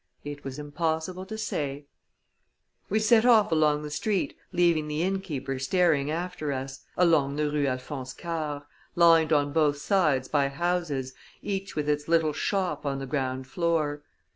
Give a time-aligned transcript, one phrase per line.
[0.23, 1.85] It was impossible to say.
[2.89, 7.51] We set off along the street, leaving the inn keeper staring after us along the
[7.51, 12.97] Rue Alphonse Karr, lined on both sides by houses, each with its little shop on
[12.97, 14.01] the ground floor.